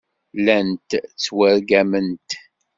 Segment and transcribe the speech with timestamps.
[0.37, 2.29] Llant ttwargament.